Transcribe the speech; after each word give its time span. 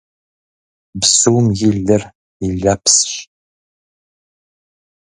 Бзум 0.99 1.45
и 1.67 1.69
лыр, 1.85 2.03
и 2.45 2.47
лэпсщ. 2.61 3.11